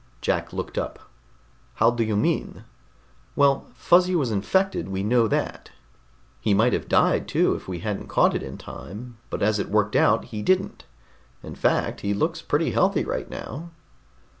[0.19, 0.97] Jack looked up.
[1.75, 2.63] "How do you mean?"
[3.35, 5.69] "Well, Fuzzy was infected, we know that.
[6.39, 9.69] He might have died too, if we hadn't caught it in time but as it
[9.69, 10.85] worked out, he didn't.
[11.43, 13.69] In fact, he looks pretty healthy right now."